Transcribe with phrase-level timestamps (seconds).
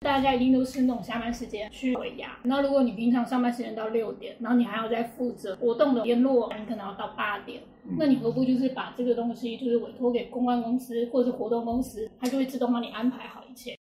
[0.00, 7.62] 大家一定都是那种下班时间去尾牙，那如果你平常上班时间到六点，然后你还要再负责活动的联络，你可能要到八点，
[7.98, 13.74] 那你何不就是把这个东西就是委托给公关公司或者是活动公司，他就会自动帮你安排好一切。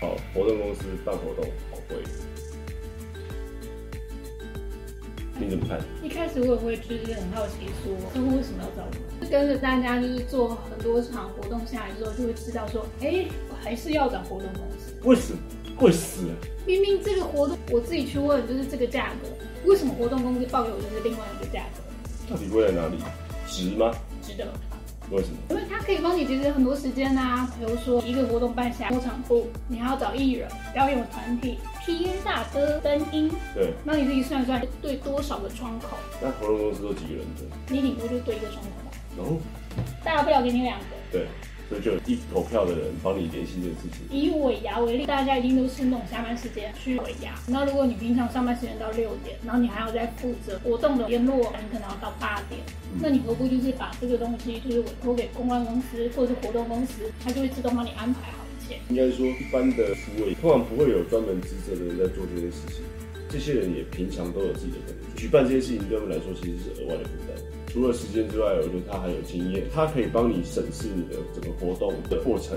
[0.00, 1.98] 好，活动公司办活动好贵，
[5.38, 5.78] 你怎么看？
[6.02, 9.24] 一开始我也会就是很好奇，说客户为什么要找我？
[9.24, 14.94] 就跟着大家就是做很多场活动下来之后，就会知道说，哎，我还是要找活动公司。
[15.04, 15.38] 为什么
[15.76, 16.22] 会死？
[16.66, 19.28] 明明这个活动我自己去问，就是这个价格，
[19.70, 21.82] 为什么活动公司报给我就是另外一个价格？
[22.30, 22.96] 到底贵在哪里？
[23.46, 23.92] 值吗？
[24.22, 24.46] 值得。
[25.08, 25.36] 为什么？
[25.50, 27.48] 因为它可以帮你节省很多时间呐。
[27.60, 33.30] 比如说一个活动办下多场部，你还要找艺人、表演团体、P A 大哥、灯音。
[33.54, 33.72] 对。
[33.84, 35.96] 那你自己算算，对多少个窗口？
[36.20, 37.76] 那活动公司都几个人对？
[37.76, 39.22] 你顶多就对一个窗口。
[39.22, 39.38] 哦。
[40.04, 40.84] 大不了给你两个。
[41.12, 41.26] 对。
[41.68, 44.06] 所以就有一投票的人帮你联系这个事情。
[44.08, 47.34] 以尾牙为例，大家一定都是那种下班时间去尾牙。
[47.48, 52.60] 那如果你平常上班时间到六点，然后你还要再负责活动的联络，你可能要到八点。
[53.00, 58.45] 那你何不就是把这个东西就是委托给公关公司或者是活动公司，它就会自动帮你安排好
[58.88, 62.82] 应该说，一般的厨委通常不会有专门职责的人在做这件事情。
[63.28, 67.36] 这些人也平常都有自己的工作，举办这些事情对他们来说其实是额外的负担。
[67.66, 72.56] 除了时间之外，我觉得他还有经验，他可以帮你审视你的整个活动的过程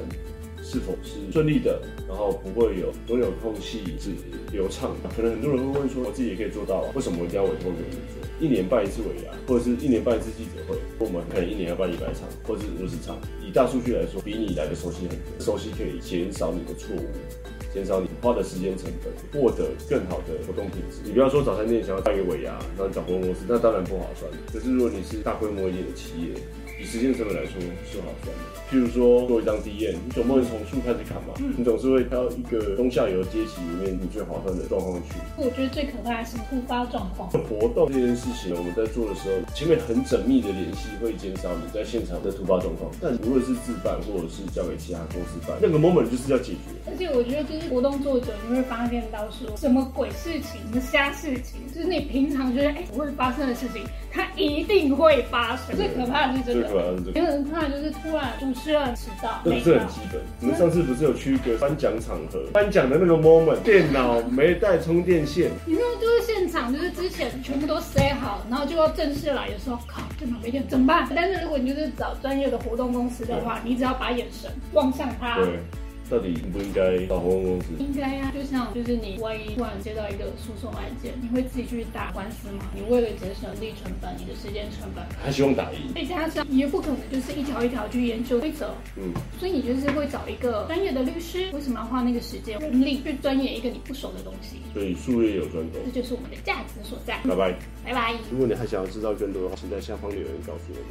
[0.63, 4.11] 是否是顺利的，然后不会有所有空隙是
[4.52, 5.09] 流畅的。
[5.15, 8.19] 可能很多人会问说，我自己也可以做到，为什么我一定要委托别人做？
[8.39, 13.17] 一年办一次尾牙，或者是一年办一次记者会，我们可能一年要办一百场，或者是五十场。
[13.45, 17.03] 以大数据来说，比你来的熟悉很多，熟悉可以减少你的错误。
[17.73, 21.02] 减少你花的时间成本，获得更好的活动品质。
[21.03, 24.31] 你不要说早餐店想要办一个尾牙，然后找活动公司，那当然不划算。
[24.52, 26.34] 可是如果你是大规模一点的企业，
[26.81, 28.44] 以时间成本来说是划算的。
[28.70, 35.17] 譬如说做一张 D N，你总不能从树开始砍嘛，你总是会挑一个中下游阶级里面你最划算的状况去。
[35.38, 37.27] 我觉得最可怕的是突发状况。
[37.49, 42.92] 活动这件事情，我们在做的时候，前面很缜密的联系会减少你在现场的突发状况。
[43.02, 46.77] 但无论是自办或者是交给其他公司办，那个 moment 就是要解决。
[46.86, 55.75] 而且我觉得就是活动做久，你会发现到说什么鬼事情、什么瞎事情，就是你平常觉得哎不会发生的事情，它一定会发生。
[55.75, 60.21] 最可怕的是这个，也很怕就是突然主持人迟到，这是很基本。
[60.41, 71.07] 我们上次不是有去一个颁奖场合，颁奖的那个 moment，电脑没带充电线，你知道就是现场就是之前全部都塞好，然后就要正式来的时候，靠，电脑没电怎么办？
[71.15, 75.37] 但是如果你就是找专业的活动公司的话，你只要把眼神望向他。
[76.09, 77.67] 到底应不应该到活动公司？
[77.77, 82.65] 应该呀，就像就是你万一突然接到一个诉讼案件，你会自己去打官司吗？
[82.73, 85.93] 你为了节省力成本，你的时间成本，还希望打赢。
[85.93, 91.49] 再加上你也不可能就是一条一条去研究规则，嗯，所以你就是会找一个专业的律师。
[91.53, 94.58] 为什么要花那个时间、人力去钻研一个你不熟的东西？
[94.73, 97.19] 所以术业有专攻，这就是我们的价值所在。
[97.23, 97.55] 拜拜，
[97.86, 98.15] 拜拜。
[98.31, 100.86] 如果你还想要知道更多的话，请在下方留言告诉我们。